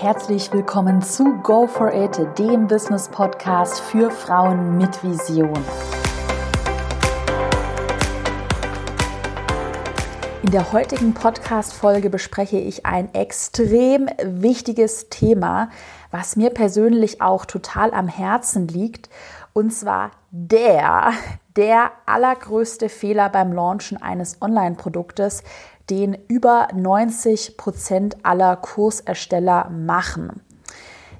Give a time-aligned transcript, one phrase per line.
[0.00, 5.52] Herzlich willkommen zu Go for It, dem Business Podcast für Frauen mit Vision.
[10.42, 15.68] In der heutigen Podcast-Folge bespreche ich ein extrem wichtiges Thema,
[16.10, 19.10] was mir persönlich auch total am Herzen liegt.
[19.52, 21.12] Und zwar der,
[21.56, 25.42] der allergrößte Fehler beim Launchen eines Online-Produktes,
[25.90, 30.42] den über 90 Prozent aller Kursersteller machen.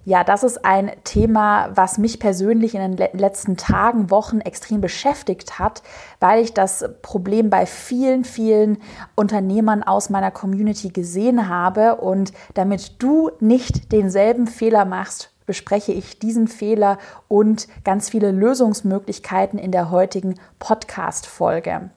[0.07, 5.59] Ja, das ist ein Thema, was mich persönlich in den letzten Tagen, Wochen extrem beschäftigt
[5.59, 5.83] hat,
[6.21, 8.79] weil ich das Problem bei vielen, vielen
[9.15, 11.97] Unternehmern aus meiner Community gesehen habe.
[11.97, 16.97] Und damit du nicht denselben Fehler machst, bespreche ich diesen Fehler
[17.29, 21.91] und ganz viele Lösungsmöglichkeiten in der heutigen Podcast-Folge.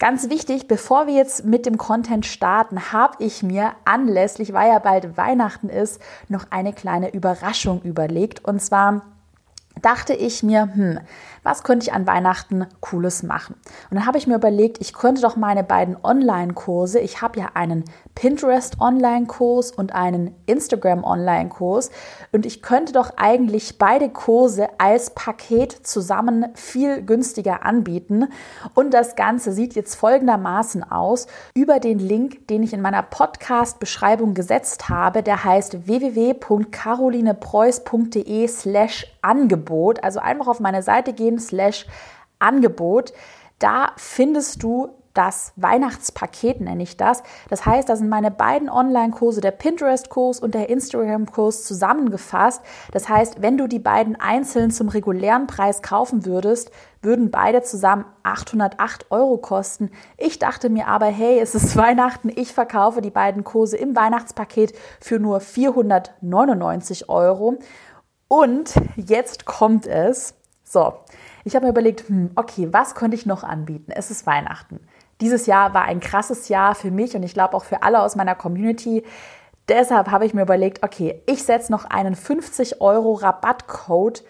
[0.00, 4.78] Ganz wichtig, bevor wir jetzt mit dem Content starten, habe ich mir anlässlich, weil ja
[4.78, 8.42] bald Weihnachten ist, noch eine kleine Überraschung überlegt.
[8.42, 9.02] Und zwar
[9.82, 11.00] dachte ich mir, hm,
[11.42, 13.54] was könnte ich an Weihnachten Cooles machen?
[13.90, 17.50] Und dann habe ich mir überlegt, ich könnte doch meine beiden Online-Kurse, ich habe ja
[17.54, 21.90] einen Pinterest Online-Kurs und einen Instagram Online-Kurs
[22.32, 28.26] und ich könnte doch eigentlich beide Kurse als Paket zusammen viel günstiger anbieten.
[28.74, 31.28] Und das Ganze sieht jetzt folgendermaßen aus.
[31.54, 39.69] Über den Link, den ich in meiner Podcast-Beschreibung gesetzt habe, der heißt www.carolinepreuß.de slash Angebot.
[40.02, 41.86] Also einfach auf meine Seite gehen, slash
[42.38, 43.12] Angebot.
[43.58, 47.22] Da findest du das Weihnachtspaket nenne ich das.
[47.48, 52.62] Das heißt, da sind meine beiden Online-Kurse, der Pinterest-Kurs und der Instagram-Kurs zusammengefasst.
[52.92, 56.70] Das heißt, wenn du die beiden einzeln zum regulären Preis kaufen würdest,
[57.02, 59.90] würden beide zusammen 808 Euro kosten.
[60.16, 64.74] Ich dachte mir aber, hey, es ist Weihnachten, ich verkaufe die beiden Kurse im Weihnachtspaket
[65.00, 67.58] für nur 499 Euro.
[68.32, 70.34] Und jetzt kommt es.
[70.62, 70.94] So,
[71.42, 73.90] ich habe mir überlegt, hm, okay, was könnte ich noch anbieten?
[73.90, 74.78] Es ist Weihnachten.
[75.20, 78.14] Dieses Jahr war ein krasses Jahr für mich und ich glaube auch für alle aus
[78.14, 79.02] meiner Community.
[79.68, 84.22] Deshalb habe ich mir überlegt, okay, ich setze noch einen 50 Euro Rabattcode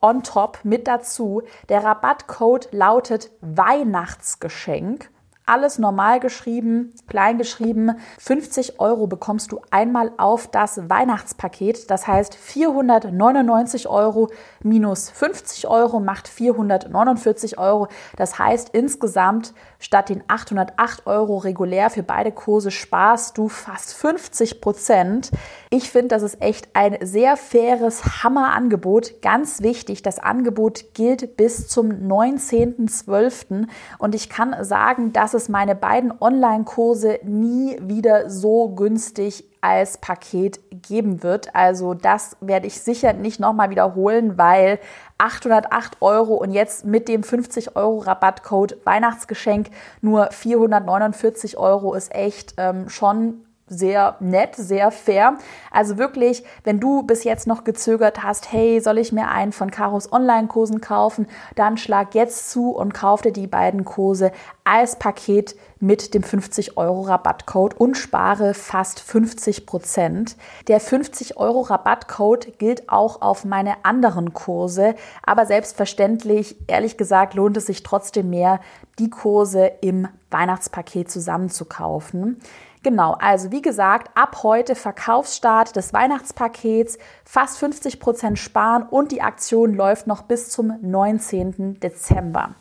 [0.00, 1.42] on top mit dazu.
[1.68, 5.10] Der Rabattcode lautet Weihnachtsgeschenk
[5.46, 7.92] alles normal geschrieben, klein geschrieben.
[8.18, 11.90] 50 Euro bekommst du einmal auf das Weihnachtspaket.
[11.90, 14.30] Das heißt 499 Euro
[14.62, 17.88] minus 50 Euro macht 449 Euro.
[18.16, 19.52] Das heißt insgesamt
[19.84, 25.30] statt den 808 Euro regulär für beide Kurse sparst du fast 50 Prozent.
[25.68, 29.20] Ich finde, das ist echt ein sehr faires Hammerangebot.
[29.20, 33.66] Ganz wichtig, das Angebot gilt bis zum 19.12.
[33.98, 40.60] Und ich kann sagen, dass es meine beiden Online-Kurse nie wieder so günstig als Paket
[40.82, 41.54] geben wird.
[41.54, 44.78] Also das werde ich sicher nicht nochmal wiederholen, weil
[45.16, 49.70] 808 Euro und jetzt mit dem 50 Euro Rabattcode Weihnachtsgeschenk
[50.02, 55.38] nur 449 Euro ist echt ähm, schon sehr nett, sehr fair.
[55.70, 59.70] Also wirklich, wenn du bis jetzt noch gezögert hast, hey, soll ich mir einen von
[59.70, 61.26] Karos Online-Kursen kaufen,
[61.56, 64.30] dann schlag jetzt zu und kauf dir die beiden Kurse
[64.64, 70.36] als Paket mit dem 50 Euro Rabattcode und spare fast 50 Prozent.
[70.66, 77.58] Der 50 Euro Rabattcode gilt auch auf meine anderen Kurse, aber selbstverständlich, ehrlich gesagt, lohnt
[77.58, 78.60] es sich trotzdem mehr,
[78.98, 82.40] die Kurse im Weihnachtspaket zusammenzukaufen.
[82.82, 89.22] Genau, also wie gesagt, ab heute Verkaufsstart des Weihnachtspakets, fast 50 Prozent sparen und die
[89.22, 91.78] Aktion läuft noch bis zum 19.
[91.80, 92.54] Dezember.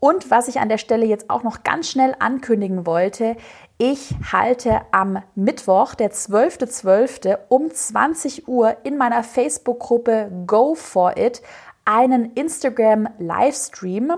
[0.00, 3.36] Und was ich an der Stelle jetzt auch noch ganz schnell ankündigen wollte,
[3.76, 6.82] ich halte am Mittwoch, der 12.12.
[6.82, 7.38] .12.
[7.48, 11.42] um 20 Uhr in meiner Facebook-Gruppe Go for It
[11.84, 14.14] einen Instagram-Livestream.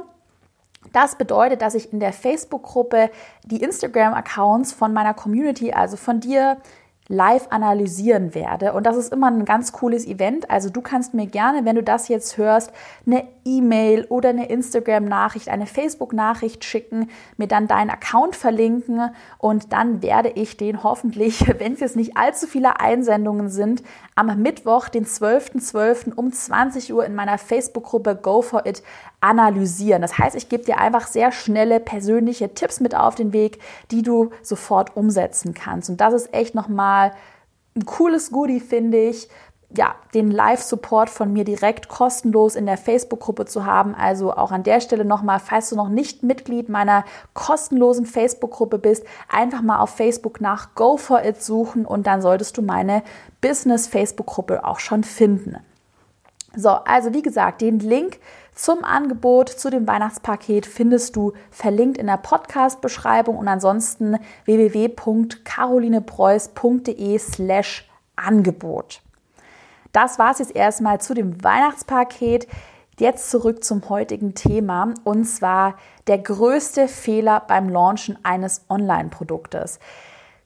[0.92, 3.10] Das bedeutet, dass ich in der Facebook-Gruppe
[3.44, 6.58] die Instagram-Accounts von meiner Community, also von dir,
[7.08, 8.72] live analysieren werde.
[8.72, 10.50] Und das ist immer ein ganz cooles Event.
[10.50, 12.72] Also du kannst mir gerne, wenn du das jetzt hörst,
[13.06, 20.02] eine E-Mail oder eine Instagram-Nachricht, eine Facebook-Nachricht schicken, mir dann deinen Account verlinken und dann
[20.02, 23.82] werde ich den hoffentlich, wenn es jetzt nicht allzu viele Einsendungen sind,
[24.14, 25.72] am Mittwoch, den 12.12.
[25.72, 26.14] .12.
[26.14, 28.82] um 20 Uhr in meiner Facebook-Gruppe Go for It
[29.20, 30.02] analysieren.
[30.02, 33.60] Das heißt, ich gebe dir einfach sehr schnelle persönliche Tipps mit auf den Weg,
[33.90, 35.88] die du sofort umsetzen kannst.
[35.88, 37.12] Und das ist echt nochmal
[37.74, 39.28] ein cooles Goodie, finde ich,
[39.76, 43.94] ja, den Live-Support von mir direkt kostenlos in der Facebook-Gruppe zu haben.
[43.94, 47.04] Also auch an der Stelle nochmal, falls du noch nicht Mitglied meiner
[47.34, 52.56] kostenlosen Facebook-Gruppe bist, einfach mal auf Facebook nach Go for It suchen und dann solltest
[52.58, 53.02] du meine
[53.40, 55.56] Business-Facebook-Gruppe auch schon finden.
[56.54, 58.18] So, also wie gesagt, den Link
[58.54, 67.88] zum Angebot, zu dem Weihnachtspaket findest du verlinkt in der Podcast-Beschreibung und ansonsten www.carolinepreuß.de slash
[68.16, 69.01] Angebot.
[69.92, 72.48] Das war es jetzt erstmal zu dem Weihnachtspaket.
[72.98, 79.78] Jetzt zurück zum heutigen Thema und zwar der größte Fehler beim Launchen eines Online-Produktes.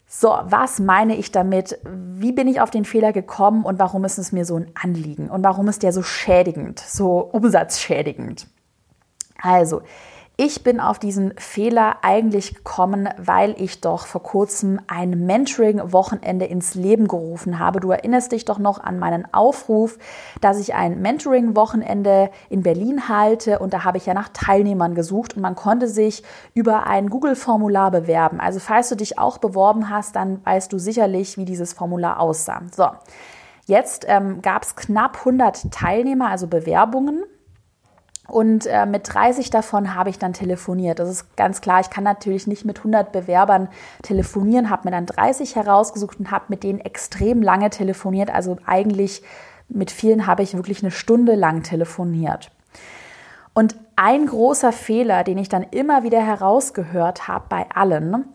[0.09, 1.79] So, was meine ich damit?
[1.85, 5.29] Wie bin ich auf den Fehler gekommen und warum ist es mir so ein Anliegen
[5.29, 8.47] und warum ist der so schädigend, so umsatzschädigend?
[9.43, 9.83] Also,
[10.39, 16.75] ich bin auf diesen Fehler eigentlich gekommen, weil ich doch vor kurzem ein Mentoring-Wochenende ins
[16.75, 17.81] Leben gerufen habe.
[17.81, 19.97] Du erinnerst dich doch noch an meinen Aufruf,
[20.43, 25.37] dass ich ein Mentoring-Wochenende in Berlin halte und da habe ich ja nach Teilnehmern gesucht
[25.37, 26.23] und man konnte sich
[26.53, 28.39] über ein Google-Formular bewerben.
[28.39, 32.61] Also falls du dich auch beworben hast, dann weißt du sicherlich, wie dieses Formular aussah.
[32.77, 32.89] So,
[33.65, 37.25] jetzt ähm, gab es knapp 100 Teilnehmer, also Bewerbungen.
[38.29, 40.99] Und äh, mit 30 davon habe ich dann telefoniert.
[40.99, 43.69] Das ist ganz klar, ich kann natürlich nicht mit 100 Bewerbern
[44.03, 48.31] telefonieren, habe mir dann 30 herausgesucht und habe mit denen extrem lange telefoniert.
[48.31, 49.23] Also eigentlich
[49.69, 52.51] mit vielen habe ich wirklich eine Stunde lang telefoniert.
[53.55, 58.27] Und ein großer Fehler, den ich dann immer wieder herausgehört habe bei allen,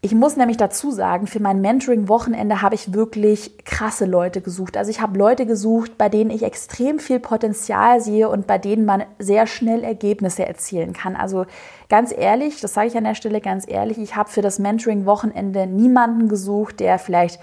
[0.00, 4.76] ich muss nämlich dazu sagen, für mein Mentoring-Wochenende habe ich wirklich krasse Leute gesucht.
[4.76, 8.84] Also ich habe Leute gesucht, bei denen ich extrem viel Potenzial sehe und bei denen
[8.84, 11.16] man sehr schnell Ergebnisse erzielen kann.
[11.16, 11.46] Also
[11.88, 15.66] ganz ehrlich, das sage ich an der Stelle ganz ehrlich, ich habe für das Mentoring-Wochenende
[15.66, 17.40] niemanden gesucht, der vielleicht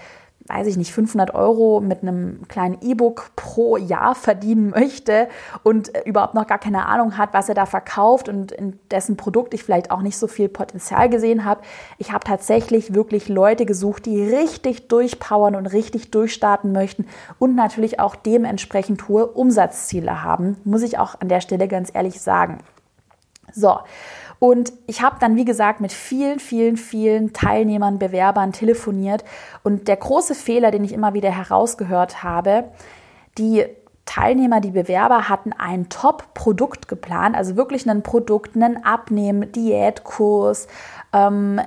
[0.48, 5.28] weiß ich nicht, 500 Euro mit einem kleinen E-Book pro Jahr verdienen möchte
[5.62, 9.16] und äh, überhaupt noch gar keine Ahnung hat, was er da verkauft und in dessen
[9.16, 11.62] Produkt ich vielleicht auch nicht so viel Potenzial gesehen habe.
[11.98, 17.06] Ich habe tatsächlich wirklich Leute gesucht, die richtig durchpowern und richtig durchstarten möchten
[17.38, 22.20] und natürlich auch dementsprechend hohe Umsatzziele haben, muss ich auch an der Stelle ganz ehrlich
[22.20, 22.58] sagen.
[23.52, 23.78] So,
[24.38, 29.24] und ich habe dann, wie gesagt, mit vielen, vielen, vielen Teilnehmern, Bewerbern telefoniert.
[29.62, 32.64] Und der große Fehler, den ich immer wieder herausgehört habe,
[33.38, 33.64] die
[34.04, 40.68] Teilnehmer, die Bewerber hatten ein Top-Produkt geplant, also wirklich ein Produkt, einen Abnehmen, Diätkurs,
[41.12, 41.60] ähm,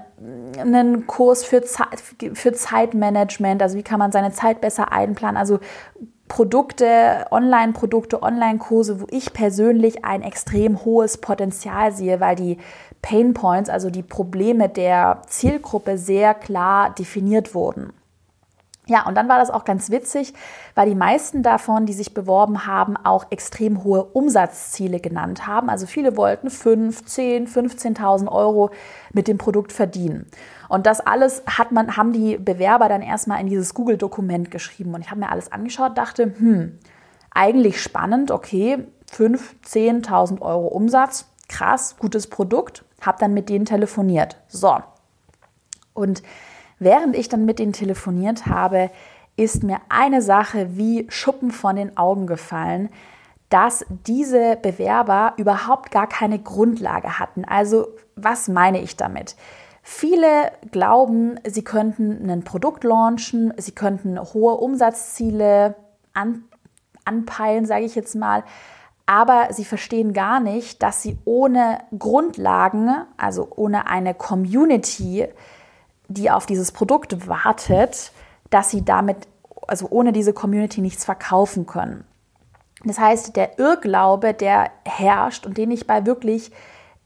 [0.57, 2.01] einen Kurs für, Zeit,
[2.33, 5.59] für Zeitmanagement, also wie kann man seine Zeit besser einplanen, also
[6.29, 12.57] Produkte, Online-Produkte, Online-Kurse, wo ich persönlich ein extrem hohes Potenzial sehe, weil die
[13.01, 17.91] Pain Points, also die Probleme der Zielgruppe sehr klar definiert wurden.
[18.89, 20.33] Ja, und dann war das auch ganz witzig,
[20.73, 25.69] weil die meisten davon, die sich beworben haben, auch extrem hohe Umsatzziele genannt haben.
[25.69, 28.71] Also viele wollten 5, 10, 15.000 Euro
[29.13, 30.25] mit dem Produkt verdienen.
[30.69, 34.95] Und das alles hat man, haben die Bewerber dann erstmal in dieses Google-Dokument geschrieben.
[34.95, 36.79] Und ich habe mir alles angeschaut, dachte, hm,
[37.29, 44.37] eigentlich spannend, okay, 5, 10.000 Euro Umsatz, krass, gutes Produkt, habe dann mit denen telefoniert.
[44.47, 44.79] So.
[45.93, 46.23] Und
[46.79, 48.89] Während ich dann mit denen telefoniert habe,
[49.35, 52.89] ist mir eine Sache wie Schuppen von den Augen gefallen,
[53.49, 57.45] dass diese Bewerber überhaupt gar keine Grundlage hatten.
[57.45, 59.35] Also was meine ich damit?
[59.81, 65.75] Viele glauben, sie könnten ein Produkt launchen, sie könnten hohe Umsatzziele
[66.13, 66.43] an,
[67.05, 68.43] anpeilen, sage ich jetzt mal,
[69.05, 75.27] aber sie verstehen gar nicht, dass sie ohne Grundlagen, also ohne eine Community,
[76.09, 78.11] die auf dieses Produkt wartet,
[78.49, 79.27] dass sie damit,
[79.67, 82.03] also ohne diese Community nichts verkaufen können.
[82.83, 86.51] Das heißt, der Irrglaube, der herrscht und den ich bei wirklich,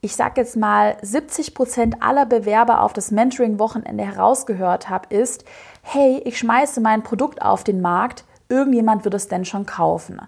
[0.01, 5.45] ich sag jetzt mal, 70 Prozent aller Bewerber auf das Mentoring-Wochenende herausgehört habe, ist,
[5.81, 10.21] hey, ich schmeiße mein Produkt auf den Markt, irgendjemand wird es denn schon kaufen.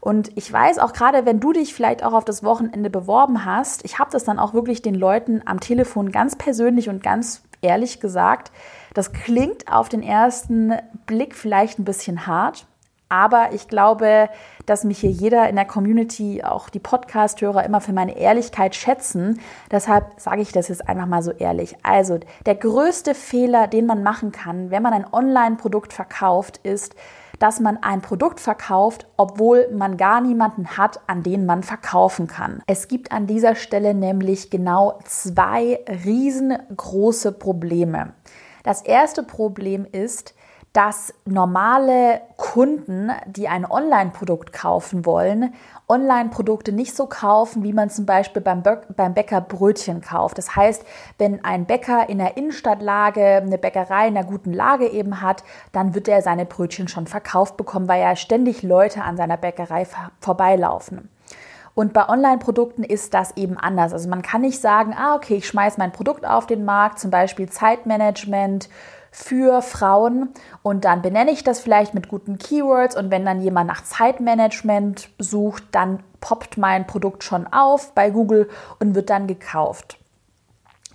[0.00, 3.84] Und ich weiß auch gerade, wenn du dich vielleicht auch auf das Wochenende beworben hast,
[3.84, 8.00] ich habe das dann auch wirklich den Leuten am Telefon ganz persönlich und ganz ehrlich
[8.00, 8.52] gesagt,
[8.94, 10.74] das klingt auf den ersten
[11.06, 12.66] Blick vielleicht ein bisschen hart,
[13.08, 14.28] aber ich glaube,
[14.66, 19.40] dass mich hier jeder in der Community, auch die Podcast-Hörer, immer für meine Ehrlichkeit schätzen.
[19.70, 21.76] Deshalb sage ich das jetzt einfach mal so ehrlich.
[21.82, 26.94] Also, der größte Fehler, den man machen kann, wenn man ein Online-Produkt verkauft, ist,
[27.38, 32.62] dass man ein Produkt verkauft, obwohl man gar niemanden hat, an den man verkaufen kann.
[32.66, 38.12] Es gibt an dieser Stelle nämlich genau zwei riesengroße Probleme.
[38.64, 40.34] Das erste Problem ist,
[40.72, 45.54] dass normale Kunden, die ein Online-Produkt kaufen wollen,
[45.88, 50.36] Online-Produkte nicht so kaufen, wie man zum Beispiel beim, beim Bäcker Brötchen kauft.
[50.36, 50.84] Das heißt,
[51.16, 55.94] wenn ein Bäcker in der Innenstadtlage eine Bäckerei in einer guten Lage eben hat, dann
[55.94, 59.86] wird er seine Brötchen schon verkauft bekommen, weil ja ständig Leute an seiner Bäckerei
[60.20, 61.08] vorbeilaufen.
[61.74, 63.92] Und bei Online-Produkten ist das eben anders.
[63.92, 67.12] Also man kann nicht sagen, ah, okay, ich schmeiße mein Produkt auf den Markt, zum
[67.12, 68.68] Beispiel Zeitmanagement
[69.10, 70.30] für Frauen
[70.62, 75.08] und dann benenne ich das vielleicht mit guten Keywords und wenn dann jemand nach Zeitmanagement
[75.18, 78.48] sucht, dann poppt mein Produkt schon auf bei Google
[78.78, 79.98] und wird dann gekauft.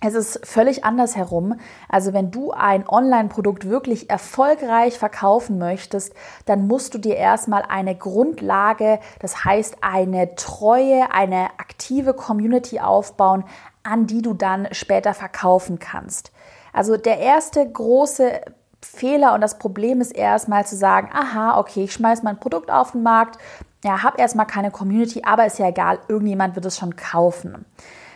[0.06, 1.58] Es ist völlig anders herum.
[1.88, 6.12] Also wenn du ein Online-Produkt wirklich erfolgreich verkaufen möchtest,
[6.44, 13.44] dann musst du dir erstmal eine Grundlage, das heißt eine treue, eine aktive Community aufbauen,
[13.82, 16.32] an die du dann später verkaufen kannst.
[16.74, 18.40] Also der erste große
[18.82, 22.92] Fehler und das Problem ist erstmal zu sagen, aha, okay, ich schmeiß mein Produkt auf
[22.92, 23.38] den Markt,
[23.84, 27.64] ja, habe erstmal keine Community, aber ist ja egal, irgendjemand wird es schon kaufen.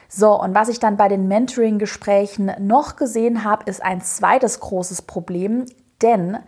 [0.09, 5.03] So, und was ich dann bei den Mentoring-Gesprächen noch gesehen habe, ist ein zweites großes
[5.03, 5.67] Problem,
[6.03, 6.39] denn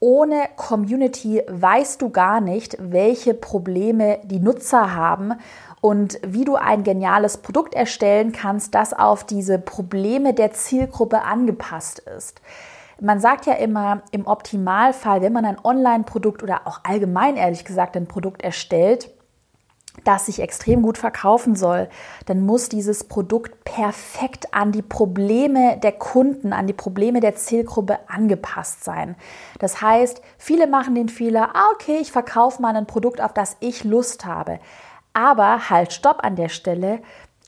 [0.00, 5.34] ohne Community weißt du gar nicht, welche Probleme die Nutzer haben
[5.82, 11.98] und wie du ein geniales Produkt erstellen kannst, das auf diese Probleme der Zielgruppe angepasst
[11.98, 12.40] ist.
[13.00, 17.96] Man sagt ja immer, im Optimalfall, wenn man ein Online-Produkt oder auch allgemein ehrlich gesagt
[17.96, 19.10] ein Produkt erstellt,
[20.04, 21.88] das sich extrem gut verkaufen soll,
[22.26, 27.98] dann muss dieses Produkt perfekt an die Probleme der Kunden, an die Probleme der Zielgruppe
[28.08, 29.16] angepasst sein.
[29.58, 33.56] Das heißt, viele machen den Fehler, ah, okay, ich verkaufe mal ein Produkt, auf das
[33.58, 34.60] ich Lust habe.
[35.12, 37.00] Aber halt, stopp an der Stelle.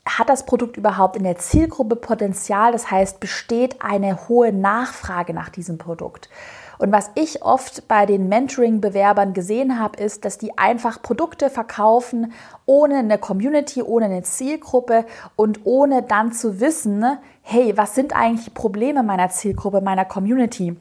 [0.07, 2.71] Hat das Produkt überhaupt in der Zielgruppe Potenzial?
[2.71, 6.29] Das heißt, besteht eine hohe Nachfrage nach diesem Produkt?
[6.77, 12.33] Und was ich oft bei den Mentoring-Bewerbern gesehen habe, ist, dass die einfach Produkte verkaufen
[12.65, 15.05] ohne eine Community, ohne eine Zielgruppe
[15.35, 17.05] und ohne dann zu wissen,
[17.41, 20.75] hey, was sind eigentlich die Probleme meiner Zielgruppe, meiner Community?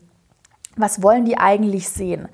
[0.76, 2.28] Was wollen die eigentlich sehen?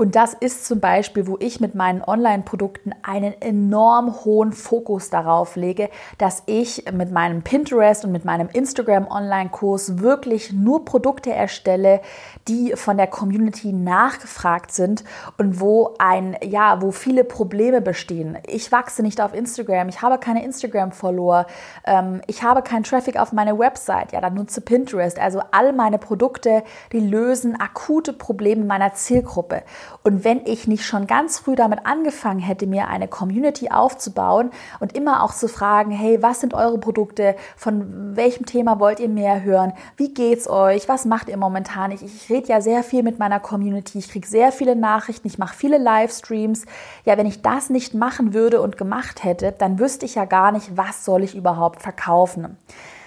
[0.00, 5.56] Und das ist zum Beispiel, wo ich mit meinen Online-Produkten einen enorm hohen Fokus darauf
[5.56, 12.00] lege, dass ich mit meinem Pinterest und mit meinem Instagram-Online-Kurs wirklich nur Produkte erstelle,
[12.46, 15.02] die von der Community nachgefragt sind
[15.36, 18.38] und wo ein, ja, wo viele Probleme bestehen.
[18.46, 21.46] Ich wachse nicht auf Instagram, ich habe keine Instagram-Follower,
[21.84, 25.18] ähm, ich habe keinen Traffic auf meine Website, ja, dann nutze Pinterest.
[25.18, 26.62] Also all meine Produkte,
[26.92, 29.64] die lösen akute Probleme meiner Zielgruppe.
[30.02, 34.96] Und wenn ich nicht schon ganz früh damit angefangen hätte, mir eine Community aufzubauen und
[34.96, 37.36] immer auch zu fragen, hey, was sind eure Produkte?
[37.56, 39.72] Von welchem Thema wollt ihr mehr hören?
[39.96, 40.88] Wie geht's euch?
[40.88, 41.90] Was macht ihr momentan?
[41.90, 43.98] Ich, ich rede ja sehr viel mit meiner Community.
[43.98, 45.28] Ich kriege sehr viele Nachrichten.
[45.28, 46.64] Ich mache viele Livestreams.
[47.04, 50.52] Ja, wenn ich das nicht machen würde und gemacht hätte, dann wüsste ich ja gar
[50.52, 52.56] nicht, was soll ich überhaupt verkaufen.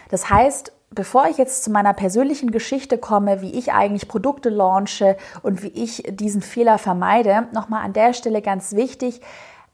[0.10, 5.18] Das heißt, bevor ich jetzt zu meiner persönlichen Geschichte komme, wie ich eigentlich Produkte launche
[5.42, 9.22] und wie ich diesen Fehler vermeide, nochmal an der Stelle ganz wichtig.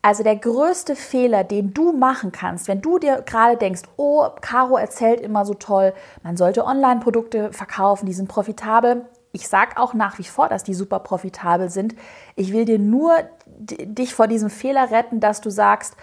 [0.04, 4.78] Also der größte Fehler, den du machen kannst, wenn du dir gerade denkst, oh, Caro
[4.78, 5.94] erzählt immer so toll,
[6.24, 9.06] man sollte Online-Produkte verkaufen, die sind profitabel.
[9.34, 11.96] Ich sage auch nach wie vor, dass die super profitabel sind.
[12.36, 15.96] Ich will dir nur dich vor diesem Fehler retten, dass du sagst,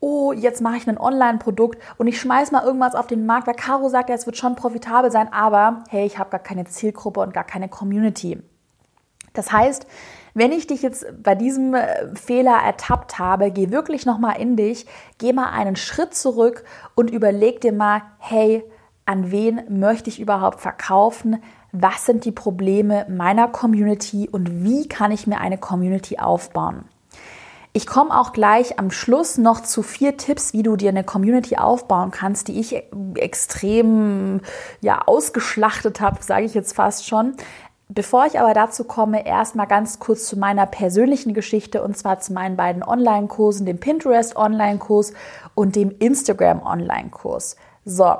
[0.00, 3.54] oh, jetzt mache ich ein Online-Produkt und ich schmeiß mal irgendwas auf den Markt, weil
[3.54, 7.20] Caro sagt ja, es wird schon profitabel sein, aber hey, ich habe gar keine Zielgruppe
[7.20, 8.42] und gar keine Community.
[9.34, 9.86] Das heißt,
[10.34, 14.86] wenn ich dich jetzt bei diesem äh, Fehler ertappt habe, geh wirklich nochmal in dich,
[15.18, 16.64] geh mal einen Schritt zurück
[16.94, 18.64] und überleg dir mal, hey,
[19.06, 21.42] an wen möchte ich überhaupt verkaufen?
[21.72, 26.84] Was sind die Probleme meiner Community und wie kann ich mir eine Community aufbauen?
[27.72, 31.56] Ich komme auch gleich am Schluss noch zu vier Tipps, wie du dir eine Community
[31.56, 32.82] aufbauen kannst, die ich
[33.14, 34.40] extrem
[34.80, 37.34] ja ausgeschlachtet habe, sage ich jetzt fast schon.
[37.88, 42.32] Bevor ich aber dazu komme, erstmal ganz kurz zu meiner persönlichen Geschichte und zwar zu
[42.32, 45.12] meinen beiden Online-Kursen, dem Pinterest Online-Kurs
[45.54, 47.56] und dem Instagram Online-Kurs.
[47.84, 48.14] So,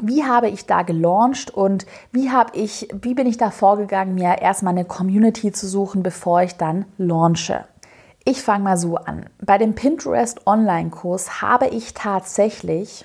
[0.00, 4.42] wie habe ich da gelauncht und wie habe ich, wie bin ich da vorgegangen, mir
[4.42, 7.64] erstmal eine Community zu suchen, bevor ich dann launche?
[8.26, 9.26] Ich fange mal so an.
[9.42, 13.04] Bei dem Pinterest Online-Kurs habe ich tatsächlich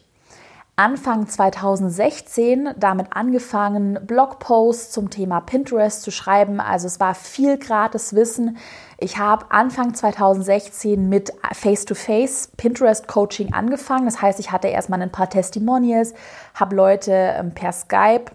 [0.78, 6.62] Anfang 2016 damit angefangen, Blogposts zum Thema Pinterest zu schreiben.
[6.62, 8.56] Also es war viel gratis Wissen.
[8.98, 14.06] Ich habe Anfang 2016 mit Face-to-Face Pinterest-Coaching angefangen.
[14.06, 16.14] Das heißt, ich hatte erstmal ein paar Testimonials,
[16.54, 18.28] habe Leute ähm, per Skype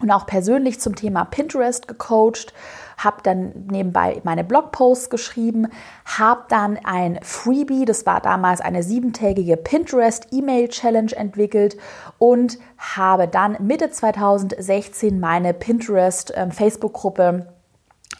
[0.00, 2.54] und auch persönlich zum Thema Pinterest gecoacht,
[2.96, 5.68] habe dann nebenbei meine Blogposts geschrieben,
[6.04, 11.76] habe dann ein Freebie, das war damals eine siebentägige Pinterest E-Mail Challenge entwickelt
[12.18, 17.46] und habe dann Mitte 2016 meine Pinterest äh, Facebook Gruppe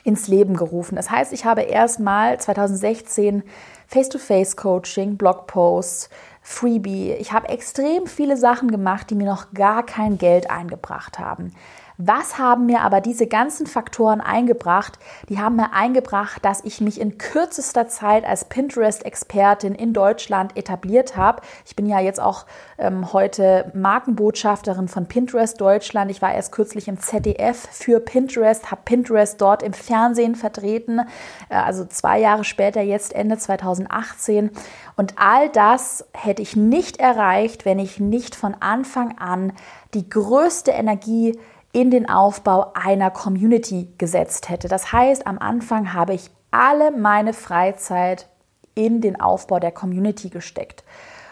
[0.05, 0.95] ins Leben gerufen.
[0.95, 3.43] Das heißt, ich habe erstmal 2016
[3.89, 6.11] Face-to-Face-Coaching, Blogposts,
[6.43, 7.13] Freebie.
[7.15, 11.53] Ich habe extrem viele Sachen gemacht, die mir noch gar kein Geld eingebracht haben.
[11.99, 14.99] Was haben mir aber diese ganzen Faktoren eingebracht?
[15.31, 21.17] Die haben mir eingebracht, dass ich mich in kürzester Zeit als Pinterest-Expertin in Deutschland etabliert
[21.17, 21.41] habe.
[21.65, 22.45] Ich bin ja jetzt auch
[22.77, 26.11] ähm, heute Markenbotschafterin von Pinterest Deutschland.
[26.11, 31.01] Ich war erst kürzlich im ZDF für Pinterest, habe Pinterest dort im Fernsehen vertreten,
[31.49, 34.51] äh, also zwei Jahre später, jetzt Ende 2018.
[34.97, 39.53] Und all das hätte ich nicht erreicht, wenn ich nicht von Anfang an
[39.95, 41.39] die größte Energie
[41.77, 44.67] in den Aufbau einer Community gesetzt hätte.
[44.67, 48.29] Das heißt, am Anfang habe ich alle meine Freizeit
[48.75, 50.85] in den Aufbau der Community gesteckt.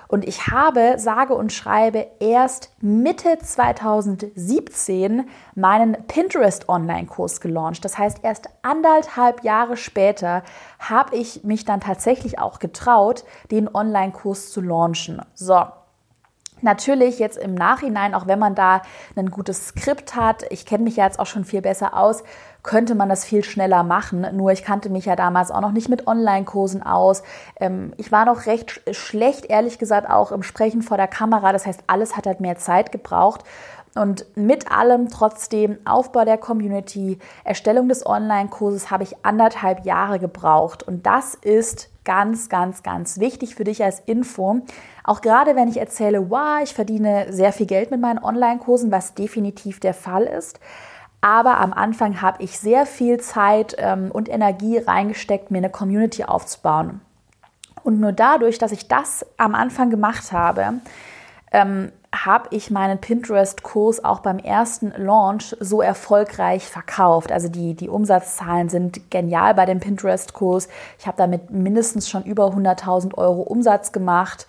[0.07, 7.83] Und ich habe, sage und schreibe, erst Mitte 2017 meinen Pinterest Online-Kurs gelauncht.
[7.83, 10.43] Das heißt, erst anderthalb Jahre später
[10.79, 15.23] habe ich mich dann tatsächlich auch getraut, den Online-Kurs zu launchen.
[15.33, 15.65] So,
[16.65, 18.81] Natürlich jetzt im Nachhinein, auch wenn man da
[19.17, 22.25] ein gutes Skript hat, ich kenne mich ja jetzt auch schon viel besser aus,
[22.63, 24.27] könnte man das viel schneller machen.
[24.33, 27.23] Nur ich kannte mich ja damals auch noch nicht mit Online-Kursen aus.
[27.61, 31.53] Ähm, ich war noch recht schlecht, ehrlich gesagt, auch im Sprechen vor der Kamera.
[31.53, 33.45] Das heißt, alles hat halt mehr Zeit gebraucht.
[33.95, 40.83] Und mit allem trotzdem Aufbau der Community, Erstellung des Online-Kurses habe ich anderthalb Jahre gebraucht.
[40.83, 44.61] Und das ist ganz, ganz, ganz wichtig für dich als Info.
[45.03, 49.15] Auch gerade wenn ich erzähle, wow, ich verdiene sehr viel Geld mit meinen Online-Kursen, was
[49.15, 50.61] definitiv der Fall ist.
[51.21, 56.25] Aber am Anfang habe ich sehr viel Zeit ähm, und Energie reingesteckt, mir eine Community
[56.25, 57.01] aufzubauen.
[57.83, 60.81] Und nur dadurch, dass ich das am Anfang gemacht habe,
[61.53, 67.33] ähm, habe ich meinen Pinterest-Kurs auch beim ersten Launch so erfolgreich verkauft.
[67.33, 70.69] Also die, die Umsatzzahlen sind genial bei dem Pinterest-Kurs.
[70.99, 74.47] Ich habe damit mindestens schon über 100.000 Euro Umsatz gemacht.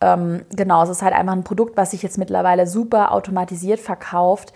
[0.00, 4.52] Ähm, genau, es ist halt einfach ein Produkt, was sich jetzt mittlerweile super automatisiert verkauft.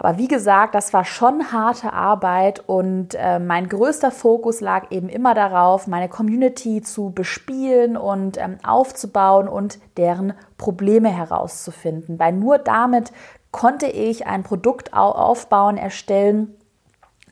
[0.00, 5.08] Aber wie gesagt, das war schon harte Arbeit und äh, mein größter Fokus lag eben
[5.08, 12.16] immer darauf, meine Community zu bespielen und ähm, aufzubauen und deren Probleme herauszufinden.
[12.20, 13.12] Weil nur damit
[13.50, 16.54] konnte ich ein Produkt aufbauen, erstellen,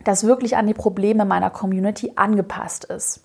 [0.02, 3.22] das wirklich an die Probleme meiner Community angepasst ist.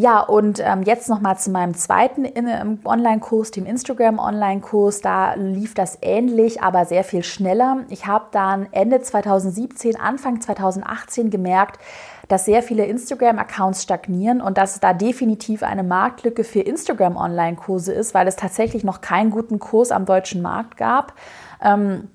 [0.00, 5.00] Ja, und ähm, jetzt nochmal zu meinem zweiten ähm, Online-Kurs, dem Instagram-Online-Kurs.
[5.00, 7.78] Da lief das ähnlich, aber sehr viel schneller.
[7.88, 11.80] Ich habe dann Ende 2017, Anfang 2018 gemerkt,
[12.28, 18.28] dass sehr viele Instagram-Accounts stagnieren und dass da definitiv eine Marktlücke für Instagram-Online-Kurse ist, weil
[18.28, 21.14] es tatsächlich noch keinen guten Kurs am deutschen Markt gab.
[21.60, 22.06] Ähm,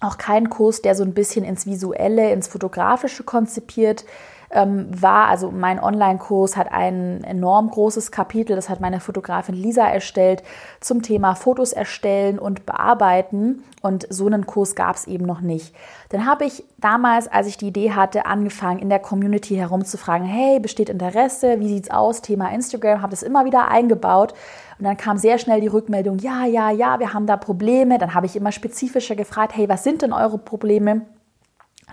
[0.00, 4.06] auch keinen Kurs, der so ein bisschen ins Visuelle, ins Fotografische konzipiert
[4.50, 5.28] ähm, war.
[5.28, 10.42] Also mein Online-Kurs hat ein enorm großes Kapitel, das hat meine Fotografin Lisa erstellt,
[10.80, 13.64] zum Thema Fotos erstellen und bearbeiten.
[13.80, 15.74] Und so einen Kurs gab es eben noch nicht.
[16.08, 20.58] Dann habe ich damals, als ich die Idee hatte, angefangen, in der Community herumzufragen, hey,
[20.58, 24.34] besteht Interesse, wie sieht's aus, Thema Instagram, habe das immer wieder eingebaut.
[24.78, 27.98] Und dann kam sehr schnell die Rückmeldung, ja, ja, ja, wir haben da Probleme.
[27.98, 31.02] Dann habe ich immer spezifischer gefragt, hey, was sind denn eure Probleme?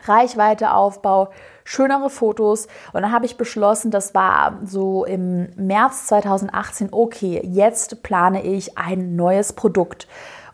[0.05, 1.29] Reichweiteaufbau,
[1.65, 2.67] schönere Fotos.
[2.93, 8.78] Und dann habe ich beschlossen, das war so im März 2018, okay, jetzt plane ich
[8.78, 10.08] ein neues Produkt.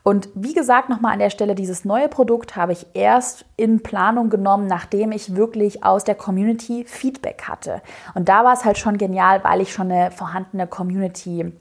[0.03, 4.31] Und wie gesagt, nochmal an der Stelle, dieses neue Produkt habe ich erst in Planung
[4.31, 7.83] genommen, nachdem ich wirklich aus der Community Feedback hatte.
[8.15, 11.53] Und da war es halt schon genial, weil ich schon eine vorhandene Community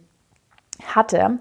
[0.87, 1.39] hatte.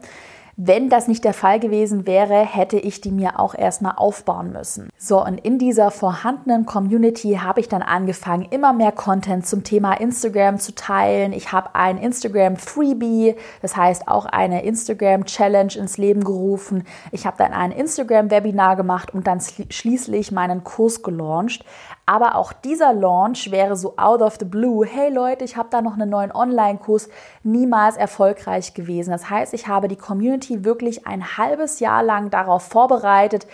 [0.62, 4.90] Wenn das nicht der Fall gewesen wäre, hätte ich die mir auch erstmal aufbauen müssen.
[4.98, 9.94] So, und in dieser vorhandenen Community habe ich dann angefangen, immer mehr Content zum Thema
[9.94, 11.32] Instagram zu teilen.
[11.32, 16.84] Ich habe ein Instagram Freebie, das heißt auch eine Instagram Challenge ins Leben gerufen.
[17.14, 21.64] Ich habe dann ein Instagram Webinar gemacht und dann schließlich meinen Kurs gelauncht.
[22.10, 24.84] Aber auch dieser Launch wäre so out of the blue.
[24.84, 27.08] Hey Leute, ich habe da noch einen neuen Online-Kurs,
[27.44, 29.12] niemals erfolgreich gewesen.
[29.12, 33.46] Das heißt, ich habe die Community wirklich ein halbes Jahr lang darauf vorbereitet,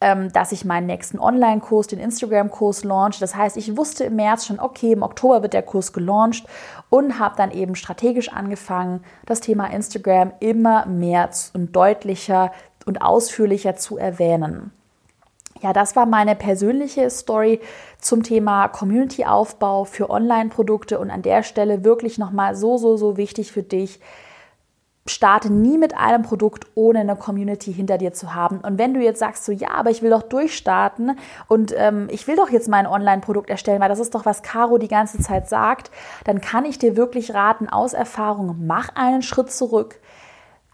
[0.00, 3.18] ähm, dass ich meinen nächsten Online-Kurs, den Instagram-Kurs launche.
[3.18, 6.46] Das heißt, ich wusste im März schon, okay, im Oktober wird der Kurs gelauncht
[6.90, 12.52] und habe dann eben strategisch angefangen, das Thema Instagram immer mehr und deutlicher
[12.84, 14.70] und ausführlicher zu erwähnen.
[15.62, 17.60] Ja, das war meine persönliche Story
[17.98, 23.52] zum Thema Community-Aufbau für Online-Produkte und an der Stelle wirklich nochmal so, so, so wichtig
[23.52, 24.00] für dich.
[25.08, 28.58] Starte nie mit einem Produkt, ohne eine Community hinter dir zu haben.
[28.58, 31.16] Und wenn du jetzt sagst, so ja, aber ich will doch durchstarten
[31.46, 34.78] und ähm, ich will doch jetzt mein Online-Produkt erstellen, weil das ist doch, was Caro
[34.78, 35.92] die ganze Zeit sagt,
[36.24, 40.00] dann kann ich dir wirklich raten, aus Erfahrung, mach einen Schritt zurück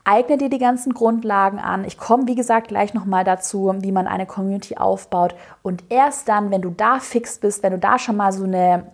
[0.04, 1.84] Eigne dir die ganzen Grundlagen an.
[1.84, 5.34] Ich komme, wie gesagt, gleich nochmal dazu, wie man eine Community aufbaut.
[5.62, 8.88] Und erst dann, wenn du da fix bist, wenn du da schon mal so eine,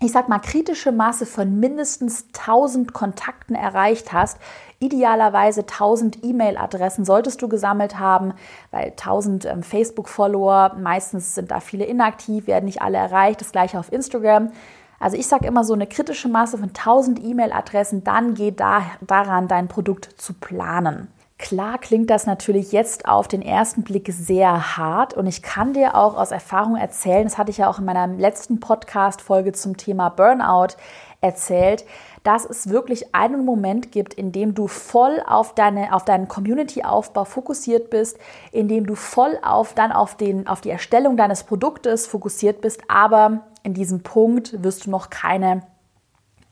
[0.00, 4.38] ich sag mal, kritische Masse von mindestens 1000 Kontakten erreicht hast,
[4.80, 8.34] idealerweise 1000 E-Mail-Adressen solltest du gesammelt haben,
[8.72, 13.40] weil 1000 ähm, Facebook-Follower, meistens sind da viele inaktiv, werden nicht alle erreicht.
[13.40, 14.50] Das gleiche auf Instagram.
[14.98, 19.48] Also ich sage immer so eine kritische Masse von 1000 E-Mail-Adressen, dann geht da, daran,
[19.48, 21.08] dein Produkt zu planen.
[21.38, 25.96] Klar klingt das natürlich jetzt auf den ersten Blick sehr hart und ich kann dir
[25.96, 30.10] auch aus Erfahrung erzählen, das hatte ich ja auch in meiner letzten Podcast-Folge zum Thema
[30.10, 30.76] Burnout
[31.20, 31.84] erzählt,
[32.24, 37.24] dass es wirklich einen Moment gibt, in dem du voll auf, deine, auf deinen Community-Aufbau
[37.24, 38.18] fokussiert bist,
[38.50, 42.80] in dem du voll auf, dann auf, den, auf die Erstellung deines Produktes fokussiert bist,
[42.88, 45.62] aber in diesem Punkt wirst du noch keine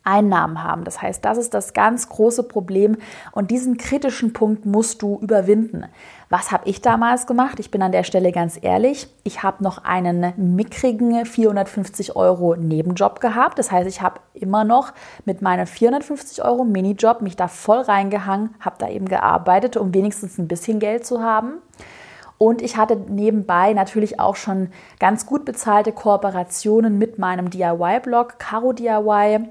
[0.04, 0.84] Einnahmen haben.
[0.84, 2.96] Das heißt, das ist das ganz große Problem
[3.32, 5.84] und diesen kritischen Punkt musst du überwinden.
[6.28, 7.60] Was habe ich damals gemacht?
[7.60, 9.06] Ich bin an der Stelle ganz ehrlich.
[9.22, 13.58] Ich habe noch einen mickrigen 450 Euro Nebenjob gehabt.
[13.58, 14.92] Das heißt, ich habe immer noch
[15.24, 20.38] mit meinem 450 Euro Minijob mich da voll reingehangen, habe da eben gearbeitet, um wenigstens
[20.38, 21.58] ein bisschen Geld zu haben.
[22.38, 28.72] Und ich hatte nebenbei natürlich auch schon ganz gut bezahlte Kooperationen mit meinem DIY-Blog Caro
[28.72, 29.50] DIY.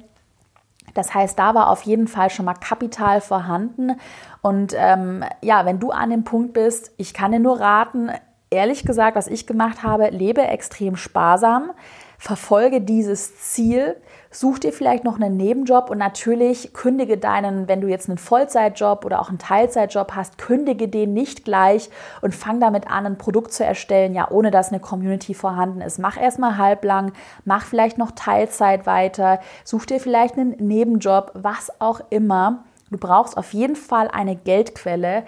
[0.94, 4.00] Das heißt, da war auf jeden Fall schon mal Kapital vorhanden.
[4.42, 8.10] Und ähm, ja, wenn du an dem Punkt bist, ich kann dir nur raten,
[8.50, 11.72] ehrlich gesagt, was ich gemacht habe, lebe extrem sparsam,
[12.18, 13.96] verfolge dieses Ziel,
[14.34, 19.04] Such dir vielleicht noch einen Nebenjob und natürlich kündige deinen, wenn du jetzt einen Vollzeitjob
[19.04, 21.90] oder auch einen Teilzeitjob hast, kündige den nicht gleich
[22.22, 26.00] und fang damit an, ein Produkt zu erstellen, ja, ohne dass eine Community vorhanden ist.
[26.00, 27.12] Mach erstmal halblang,
[27.44, 32.64] mach vielleicht noch Teilzeit weiter, such dir vielleicht einen Nebenjob, was auch immer.
[32.90, 35.26] Du brauchst auf jeden Fall eine Geldquelle,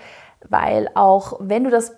[0.48, 1.94] weil auch wenn du das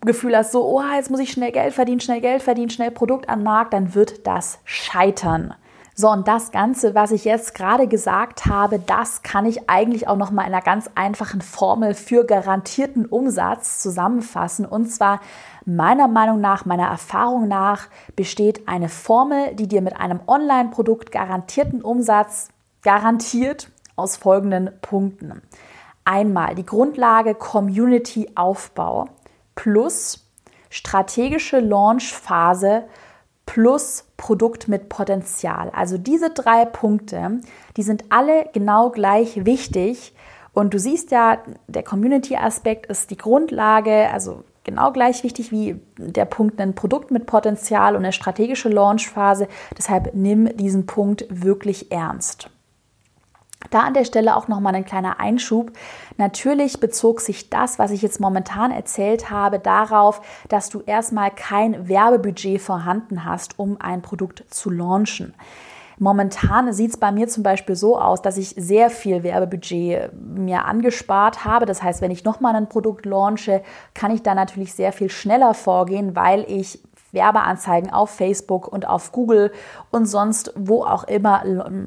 [0.00, 3.28] Gefühl hast, so, oh, jetzt muss ich schnell Geld verdienen, schnell Geld verdienen, schnell Produkt
[3.28, 5.54] an Markt, dann wird das scheitern.
[5.98, 10.16] So, und das Ganze, was ich jetzt gerade gesagt habe, das kann ich eigentlich auch
[10.16, 14.66] noch mal in einer ganz einfachen Formel für garantierten Umsatz zusammenfassen.
[14.66, 15.20] Und zwar
[15.64, 21.80] meiner Meinung nach, meiner Erfahrung nach, besteht eine Formel, die dir mit einem Online-Produkt garantierten
[21.80, 22.48] Umsatz
[22.82, 25.40] garantiert aus folgenden Punkten.
[26.04, 29.06] Einmal die Grundlage Community-Aufbau
[29.54, 30.28] plus
[30.68, 32.84] strategische Launch-Phase
[33.46, 35.70] plus Produkt mit Potenzial.
[35.70, 37.40] Also diese drei Punkte,
[37.76, 40.14] die sind alle genau gleich wichtig.
[40.52, 46.24] Und du siehst ja, der Community-Aspekt ist die Grundlage, also genau gleich wichtig wie der
[46.24, 49.48] Punkt ein Produkt mit Potenzial und eine strategische Launchphase.
[49.78, 52.50] Deshalb nimm diesen Punkt wirklich ernst.
[53.70, 55.72] Da an der Stelle auch nochmal ein kleiner Einschub.
[56.16, 61.88] Natürlich bezog sich das, was ich jetzt momentan erzählt habe, darauf, dass du erstmal kein
[61.88, 65.34] Werbebudget vorhanden hast, um ein Produkt zu launchen.
[65.98, 70.66] Momentan sieht es bei mir zum Beispiel so aus, dass ich sehr viel Werbebudget mir
[70.66, 71.64] angespart habe.
[71.64, 73.62] Das heißt, wenn ich nochmal ein Produkt launche,
[73.94, 76.80] kann ich da natürlich sehr viel schneller vorgehen, weil ich
[77.12, 79.52] Werbeanzeigen auf Facebook und auf Google
[79.90, 81.44] und sonst wo auch immer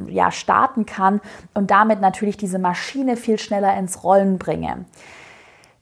[0.07, 1.21] ja, starten kann
[1.53, 4.85] und damit natürlich diese Maschine viel schneller ins Rollen bringe.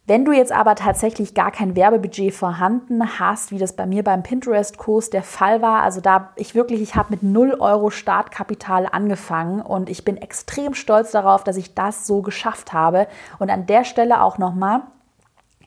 [0.07, 4.23] Wenn du jetzt aber tatsächlich gar kein Werbebudget vorhanden hast, wie das bei mir beim
[4.23, 9.61] Pinterest-Kurs der Fall war, also da ich wirklich, ich habe mit 0 Euro Startkapital angefangen
[9.61, 13.07] und ich bin extrem stolz darauf, dass ich das so geschafft habe.
[13.37, 14.83] Und an der Stelle auch nochmal,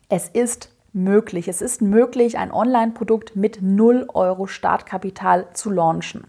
[0.09, 1.48] es ist möglich.
[1.48, 6.24] Es ist möglich, ein Online-Produkt mit 0 Euro Startkapital zu launchen.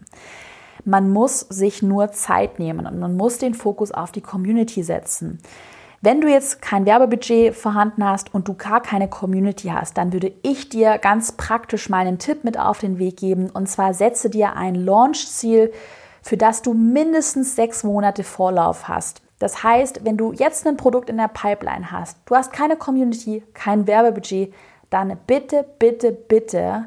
[0.84, 5.38] Man muss sich nur Zeit nehmen und man muss den Fokus auf die Community setzen.
[6.00, 10.32] Wenn du jetzt kein Werbebudget vorhanden hast und du gar keine Community hast, dann würde
[10.42, 13.50] ich dir ganz praktisch meinen Tipp mit auf den Weg geben.
[13.50, 15.72] Und zwar setze dir ein Launch-Ziel,
[16.20, 19.22] für das du mindestens sechs Monate Vorlauf hast.
[19.42, 23.42] Das heißt, wenn du jetzt ein Produkt in der Pipeline hast, du hast keine Community,
[23.54, 24.54] kein Werbebudget,
[24.88, 26.84] dann bitte, bitte, bitte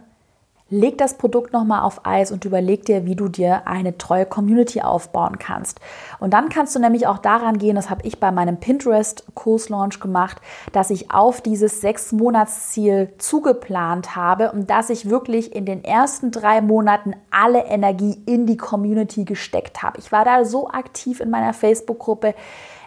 [0.69, 4.81] leg das Produkt nochmal auf Eis und überleg dir, wie du dir eine treue Community
[4.81, 5.79] aufbauen kannst.
[6.19, 10.41] Und dann kannst du nämlich auch daran gehen, das habe ich bei meinem Pinterest-Kurslaunch gemacht,
[10.71, 16.61] dass ich auf dieses Sechs-Monats-Ziel zugeplant habe und dass ich wirklich in den ersten drei
[16.61, 19.99] Monaten alle Energie in die Community gesteckt habe.
[19.99, 22.33] Ich war da so aktiv in meiner Facebook-Gruppe.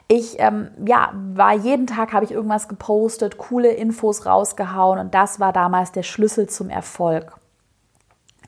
[0.09, 5.39] Ich ähm, ja, war jeden Tag habe ich irgendwas gepostet, coole Infos rausgehauen und das
[5.39, 7.38] war damals der Schlüssel zum Erfolg.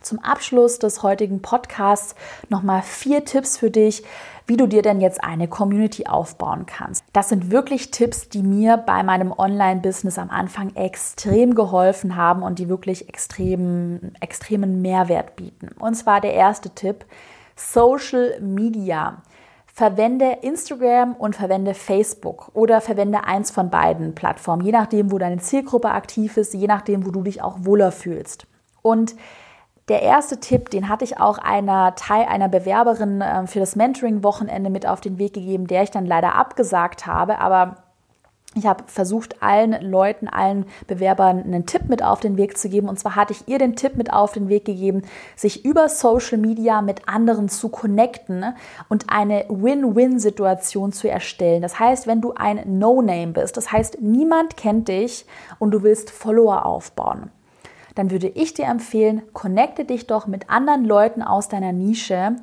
[0.00, 2.14] Zum Abschluss des heutigen Podcasts
[2.48, 4.02] nochmal vier Tipps für dich,
[4.46, 7.04] wie du dir denn jetzt eine Community aufbauen kannst.
[7.12, 12.58] Das sind wirklich Tipps, die mir bei meinem Online-Business am Anfang extrem geholfen haben und
[12.58, 15.68] die wirklich extrem, extremen Mehrwert bieten.
[15.78, 17.04] Und zwar der erste Tipp,
[17.54, 19.22] Social Media.
[19.66, 25.38] Verwende Instagram und verwende Facebook oder verwende eins von beiden Plattformen, je nachdem, wo deine
[25.38, 28.46] Zielgruppe aktiv ist, je nachdem, wo du dich auch wohler fühlst.
[28.82, 29.14] Und
[29.90, 34.70] der erste Tipp, den hatte ich auch einer Teil einer Bewerberin ähm, für das Mentoring-Wochenende
[34.70, 37.76] mit auf den Weg gegeben, der ich dann leider abgesagt habe, aber
[38.54, 42.88] ich habe versucht, allen Leuten, allen Bewerbern einen Tipp mit auf den Weg zu geben.
[42.88, 45.02] Und zwar hatte ich ihr den Tipp mit auf den Weg gegeben,
[45.36, 48.44] sich über Social Media mit anderen zu connecten
[48.88, 51.62] und eine Win-Win-Situation zu erstellen.
[51.62, 55.26] Das heißt, wenn du ein No-Name bist, das heißt, niemand kennt dich
[55.60, 57.30] und du willst Follower aufbauen
[58.00, 62.36] dann würde ich dir empfehlen, connecte dich doch mit anderen Leuten aus deiner Nische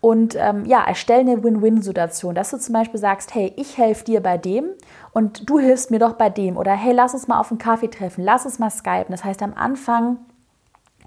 [0.00, 4.20] und ähm, ja, erstelle eine Win-Win-Situation, dass du zum Beispiel sagst, hey, ich helfe dir
[4.20, 4.70] bei dem
[5.12, 7.88] und du hilfst mir doch bei dem oder hey, lass uns mal auf einen Kaffee
[7.88, 9.12] treffen, lass uns mal skypen.
[9.12, 10.18] Das heißt, am Anfang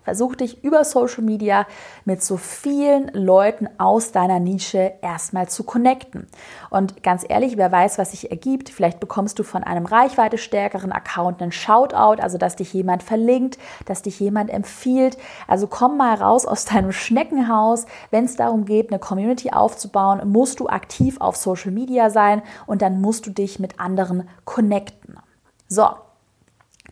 [0.07, 1.67] Versuch dich über Social Media
[2.05, 6.27] mit so vielen Leuten aus deiner Nische erstmal zu connecten.
[6.69, 11.41] Und ganz ehrlich, wer weiß, was sich ergibt, vielleicht bekommst du von einem reichweitestärkeren Account
[11.41, 15.17] einen Shoutout, also dass dich jemand verlinkt, dass dich jemand empfiehlt.
[15.45, 17.85] Also komm mal raus aus deinem Schneckenhaus.
[18.09, 22.81] Wenn es darum geht, eine Community aufzubauen, musst du aktiv auf Social Media sein und
[22.81, 25.19] dann musst du dich mit anderen connecten.
[25.67, 25.89] So,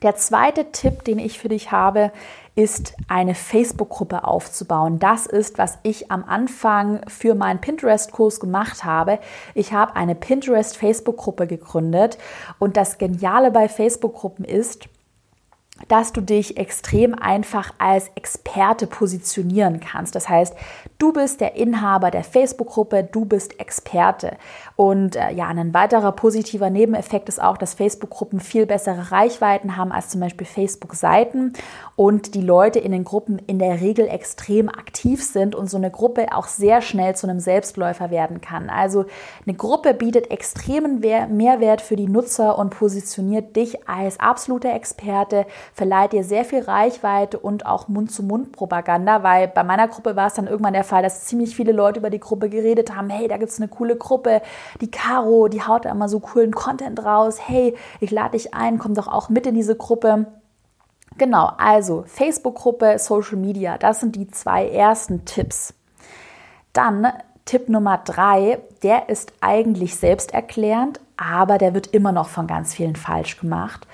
[0.02, 2.12] der zweite Tipp, den ich für dich habe,
[2.56, 4.98] ist eine Facebook-Gruppe aufzubauen.
[5.00, 9.20] Das ist, was ich am Anfang für meinen Pinterest-Kurs gemacht habe.
[9.54, 12.18] Ich habe eine Pinterest-Facebook-Gruppe gegründet
[12.58, 14.88] und das Geniale bei Facebook-Gruppen ist,
[15.90, 20.16] dass du dich extrem einfach als Experte positionieren kannst.
[20.16, 20.56] Das heißt,
[20.98, 24.38] du bist der Inhaber der Facebook-Gruppe, du bist Experte.
[24.78, 29.92] Und äh, ja, ein weiterer positiver Nebeneffekt ist auch, dass Facebook-Gruppen viel bessere Reichweiten haben
[29.92, 31.54] als zum Beispiel Facebook-Seiten
[31.98, 35.92] und die Leute in den Gruppen in der Regel extrem aktiv sind und so eine
[35.92, 38.70] Gruppe auch sehr schnell zu einem Selbstläufer werden kann.
[38.70, 39.06] Also
[39.46, 46.14] eine Gruppe bietet extremen Mehrwert für die Nutzer und positioniert dich als absoluter Experte verleiht
[46.14, 50.74] dir sehr viel Reichweite und auch Mund-zu-Mund-Propaganda, weil bei meiner Gruppe war es dann irgendwann
[50.74, 53.60] der Fall, dass ziemlich viele Leute über die Gruppe geredet haben, hey, da gibt es
[53.60, 54.42] eine coole Gruppe,
[54.82, 58.78] die Caro, die haut da immer so coolen Content raus, hey, ich lade dich ein,
[58.78, 60.28] komm doch auch mit in diese Gruppe.
[61.18, 65.74] Genau, also Facebook-Gruppe, Social Media, das sind die zwei ersten Tipps.
[66.74, 67.08] Dann
[67.46, 72.96] Tipp Nummer drei, der ist eigentlich selbsterklärend, aber der wird immer noch von ganz vielen
[72.96, 73.88] falsch gemacht.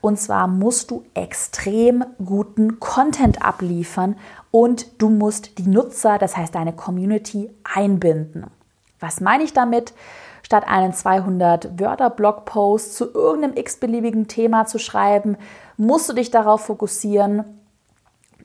[0.00, 4.16] Und zwar musst du extrem guten Content abliefern
[4.50, 8.46] und du musst die Nutzer, das heißt deine Community, einbinden.
[9.00, 9.92] Was meine ich damit?
[10.42, 15.36] Statt einen 200 Wörter Blogpost zu irgendeinem x-beliebigen Thema zu schreiben,
[15.76, 17.44] musst du dich darauf fokussieren,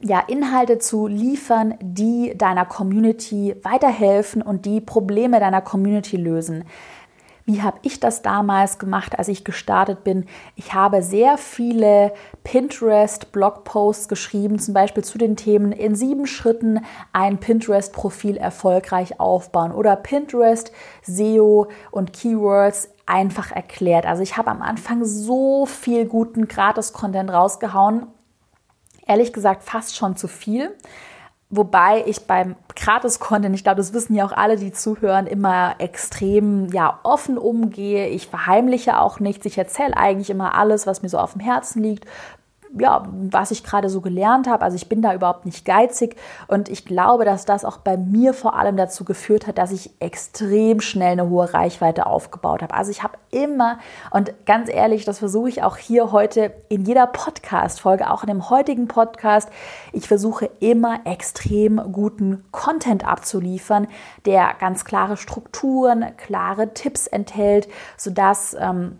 [0.01, 6.65] ja, Inhalte zu liefern, die deiner Community weiterhelfen und die Probleme deiner Community lösen.
[7.45, 10.27] Wie habe ich das damals gemacht, als ich gestartet bin?
[10.55, 12.13] Ich habe sehr viele
[12.45, 19.97] Pinterest-Blogposts geschrieben, zum Beispiel zu den Themen in sieben Schritten ein Pinterest-Profil erfolgreich aufbauen oder
[19.97, 24.05] Pinterest, SEO und Keywords einfach erklärt.
[24.05, 28.07] Also ich habe am Anfang so viel guten Gratis-Content rausgehauen.
[29.05, 30.73] Ehrlich gesagt fast schon zu viel.
[31.49, 36.69] Wobei ich beim Gratis-Content, ich glaube, das wissen ja auch alle, die zuhören, immer extrem
[36.71, 38.07] ja, offen umgehe.
[38.07, 39.45] Ich verheimliche auch nichts.
[39.45, 42.07] Ich erzähle eigentlich immer alles, was mir so auf dem Herzen liegt,
[42.79, 44.63] ja, was ich gerade so gelernt habe.
[44.63, 46.15] Also ich bin da überhaupt nicht geizig
[46.47, 49.91] und ich glaube, dass das auch bei mir vor allem dazu geführt hat, dass ich
[49.99, 52.73] extrem schnell eine hohe Reichweite aufgebaut habe.
[52.73, 53.77] Also ich habe immer
[54.11, 58.49] und ganz ehrlich, das versuche ich auch hier heute in jeder Podcast-Folge, auch in dem
[58.49, 59.49] heutigen Podcast.
[59.91, 63.87] Ich versuche immer extrem guten Content abzuliefern,
[64.25, 68.97] der ganz klare Strukturen, klare Tipps enthält, sodass ähm,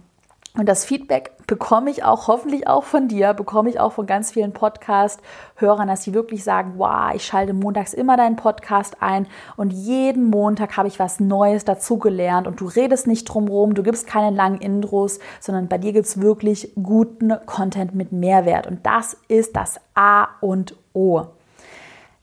[0.56, 4.32] Und das Feedback bekomme ich auch, hoffentlich auch von dir, bekomme ich auch von ganz
[4.32, 9.26] vielen Podcast-Hörern, dass sie wirklich sagen, wow, ich schalte montags immer deinen Podcast ein
[9.58, 14.06] und jeden Montag habe ich was Neues dazugelernt und du redest nicht drumherum, du gibst
[14.06, 18.68] keine langen Intros, sondern bei dir gibt es wirklich guten Content mit Mehrwert.
[18.68, 21.24] Und das ist das A und O.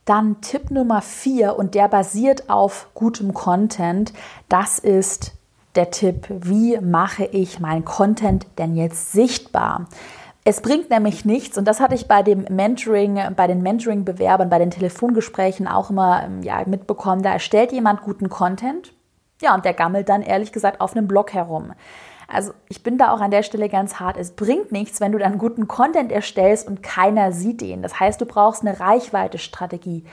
[0.04, 4.12] Dann Tipp Nummer vier und der basiert auf gutem Content.
[4.48, 5.32] Das ist
[5.74, 9.86] der Tipp, wie mache ich meinen Content denn jetzt sichtbar?
[10.42, 14.58] Es bringt nämlich nichts, und das hatte ich bei dem Mentoring, bei den Mentoring-Bewerbern, bei
[14.58, 17.22] den Telefongesprächen auch immer ähm, ja, mitbekommen.
[17.22, 18.92] Da erstellt jemand guten Content,
[19.42, 21.72] ja, und der gammelt dann ehrlich gesagt auf einem Blog herum.
[22.26, 24.16] Also ich bin da auch an der Stelle ganz hart.
[24.16, 27.82] Es bringt nichts, wenn du dann guten Content erstellst und keiner sieht den.
[27.82, 30.04] Das heißt, du brauchst eine Reichweite-Strategie.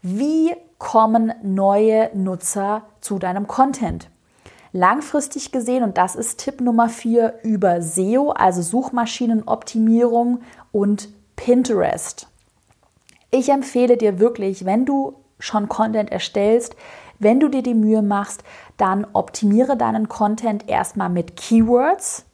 [0.00, 4.08] Wie kommen neue Nutzer zu deinem Content?
[4.76, 12.28] Langfristig gesehen, und das ist Tipp Nummer vier, über SEO, also Suchmaschinenoptimierung und Pinterest.
[13.30, 16.76] Ich empfehle dir wirklich, wenn du schon Content erstellst,
[17.18, 18.44] wenn du dir die Mühe machst,
[18.76, 22.24] dann optimiere deinen Content erstmal mit Keywords.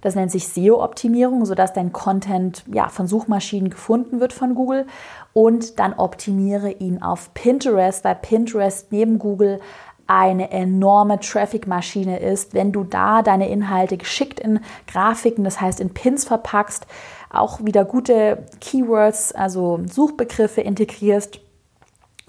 [0.00, 4.86] Das nennt sich SEO-Optimierung, sodass dein Content ja, von Suchmaschinen gefunden wird von Google.
[5.32, 9.60] Und dann optimiere ihn auf Pinterest, weil Pinterest neben Google
[10.06, 15.94] eine enorme Traffic-Maschine ist, wenn du da deine Inhalte geschickt in Grafiken, das heißt in
[15.94, 16.86] Pins verpackst,
[17.30, 21.40] auch wieder gute Keywords, also Suchbegriffe integrierst,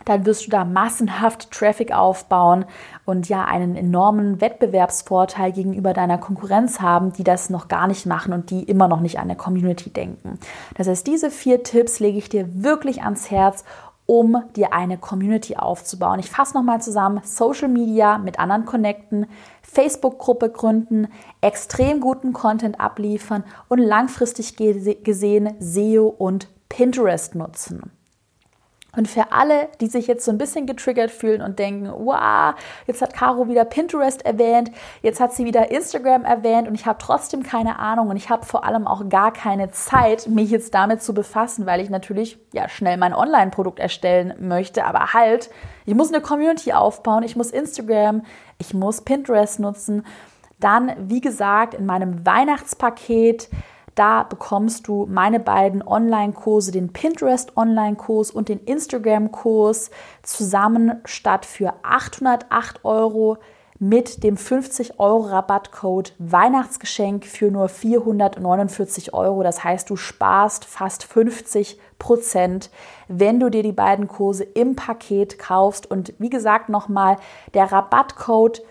[0.06, 2.66] dann wirst du da massenhaft Traffic aufbauen
[3.06, 8.34] und ja einen enormen Wettbewerbsvorteil gegenüber deiner Konkurrenz haben, die das noch gar nicht machen
[8.34, 10.40] und die immer noch nicht an der Community denken.
[10.76, 13.64] Das heißt, diese vier Tipps lege ich dir wirklich ans Herz,
[14.14, 16.20] um dir eine Community aufzubauen.
[16.20, 19.26] Ich fasse nochmal zusammen, Social Media mit anderen connecten,
[19.64, 21.08] Facebook-Gruppe gründen,
[21.42, 27.90] extrem guten Content abliefern und langfristig gesehen SEO und Pinterest nutzen.
[28.96, 32.54] Und für alle, die sich jetzt so ein bisschen getriggert fühlen und denken, wow,
[32.86, 34.70] jetzt hat Caro wieder Pinterest erwähnt,
[35.02, 38.46] jetzt hat sie wieder Instagram erwähnt und ich habe trotzdem keine Ahnung und ich habe
[38.46, 42.70] vor allem auch gar keine Zeit, mich jetzt damit zu befassen, weil ich natürlich ja
[42.70, 45.50] schnell mein Online-Produkt erstellen möchte, aber halt,
[45.86, 48.22] ich muss eine Community aufbauen, ich muss Instagram,
[48.60, 50.06] ich muss Pinterest nutzen.
[50.60, 53.50] Dann, wie gesagt, in meinem Weihnachtspaket
[53.96, 59.92] da bekommst du meine beiden Online-Kurse, den Pinterest Online-Kurs und den Instagram-Kurs
[60.24, 63.38] zusammen statt für 808 Euro
[63.80, 69.44] mit dem 50 Euro Rabattcode Weihnachtsgeschenk für nur 449 Euro.
[69.44, 72.70] Das heißt, du sparst fast 50 Prozent,
[73.08, 75.90] wenn du dir die beiden Kurse im Paket kaufst.
[75.90, 77.18] Und wie gesagt, nochmal,
[77.54, 78.62] der Rabattcode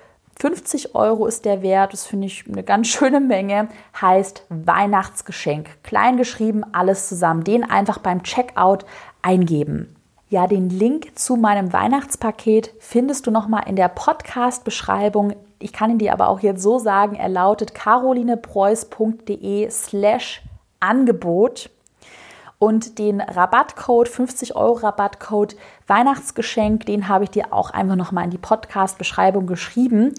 [0.40, 3.68] 50 Euro ist der Wert, das finde ich eine ganz schöne Menge,
[4.00, 5.82] heißt Weihnachtsgeschenk.
[5.82, 7.44] Klein geschrieben, alles zusammen.
[7.44, 8.84] Den einfach beim Checkout
[9.22, 9.94] eingeben.
[10.28, 15.34] Ja, den Link zu meinem Weihnachtspaket findest du nochmal in der Podcast-Beschreibung.
[15.58, 20.42] Ich kann ihn dir aber auch jetzt so sagen, er lautet carolinepreuß.de slash
[20.80, 21.68] Angebot
[22.58, 28.30] und den Rabattcode, 50 Euro Rabattcode Weihnachtsgeschenk, den habe ich dir auch einfach nochmal in
[28.30, 30.14] die Podcast-Beschreibung geschrieben.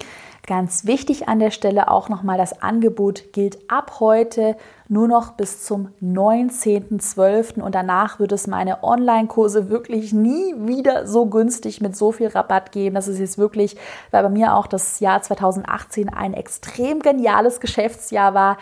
[0.46, 4.58] Ganz wichtig an der Stelle auch nochmal, das Angebot gilt ab heute
[4.90, 7.62] nur noch bis zum 19.12.
[7.62, 12.74] und danach wird es meine Online-Kurse wirklich nie wieder so günstig mit so viel Rabatt
[12.74, 12.96] geben.
[12.96, 13.78] Das ist jetzt wirklich,
[14.12, 18.58] weil bei mir auch das Jahr 2018 ein extrem geniales Geschäftsjahr war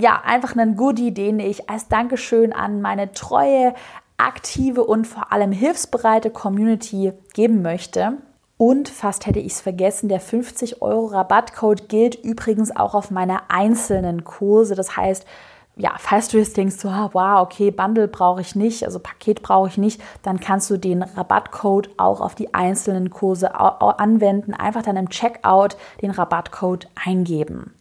[0.00, 3.74] ja, einfach einen Goodie, den ich als Dankeschön an meine treue,
[4.18, 8.18] aktive und vor allem hilfsbereite Community geben möchte.
[8.58, 13.48] Und fast hätte ich es vergessen, der 50 Euro Rabattcode gilt übrigens auch auf meine
[13.50, 14.74] einzelnen Kurse.
[14.74, 15.24] Das heißt,
[15.76, 19.42] ja, falls du jetzt denkst, so, ah, wow, okay, Bundle brauche ich nicht, also Paket
[19.42, 24.54] brauche ich nicht, dann kannst du den Rabattcode auch auf die einzelnen Kurse anwenden.
[24.54, 27.77] Einfach dann im Checkout den Rabattcode eingeben.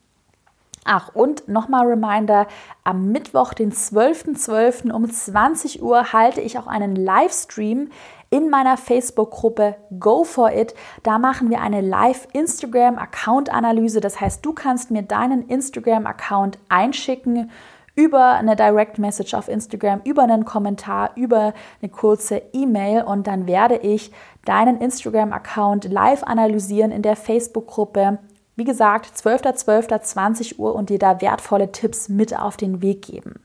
[0.89, 2.47] Ach, und nochmal Reminder,
[2.86, 4.38] am Mittwoch, den 12.12.
[4.38, 4.93] .12.
[4.93, 7.89] um 20 Uhr halte ich auch einen Livestream
[8.30, 10.76] in meiner Facebook-Gruppe Go for It.
[11.04, 14.00] Da machen wir eine Live-Instagram-Account-Analyse.
[14.00, 17.52] Das heißt, du kannst mir deinen Instagram-Account einschicken
[17.97, 23.45] über eine Direct Message auf Instagram, über einen Kommentar, über eine kurze E-Mail und dann
[23.45, 24.13] werde ich
[24.45, 28.19] deinen Instagram-Account live analysieren in der Facebook-Gruppe
[28.58, 33.36] wie gesagt, 12.12.20 Uhr und dir da wertvolle Tipps mit auf den Weg geben.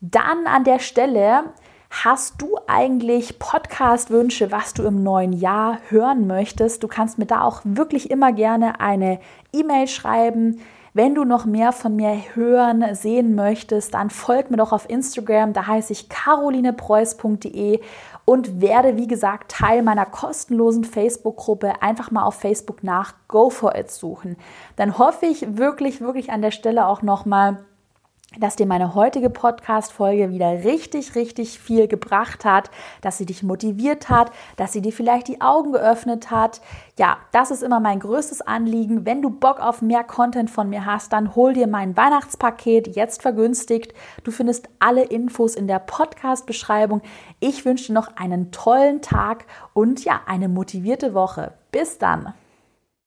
[0.00, 1.44] Dann an der Stelle
[2.04, 6.82] Hast du eigentlich Podcast-Wünsche, was du im neuen Jahr hören möchtest?
[6.82, 9.20] Du kannst mir da auch wirklich immer gerne eine
[9.52, 10.60] E-Mail schreiben.
[10.92, 15.52] Wenn du noch mehr von mir hören, sehen möchtest, dann folg mir doch auf Instagram.
[15.52, 17.80] Da heiße ich carolinepreuß.de
[18.26, 21.80] und werde, wie gesagt, Teil meiner kostenlosen Facebook-Gruppe.
[21.80, 24.36] Einfach mal auf Facebook nach Go for It suchen.
[24.74, 27.64] Dann hoffe ich wirklich, wirklich an der Stelle auch nochmal,
[28.38, 32.70] dass dir meine heutige Podcast-Folge wieder richtig, richtig viel gebracht hat,
[33.00, 36.60] dass sie dich motiviert hat, dass sie dir vielleicht die Augen geöffnet hat.
[36.98, 39.04] Ja, das ist immer mein größtes Anliegen.
[39.04, 43.22] Wenn du Bock auf mehr Content von mir hast, dann hol dir mein Weihnachtspaket jetzt
[43.22, 43.92] vergünstigt.
[44.24, 47.02] Du findest alle Infos in der Podcast-Beschreibung.
[47.40, 51.52] Ich wünsche dir noch einen tollen Tag und ja, eine motivierte Woche.
[51.70, 52.34] Bis dann!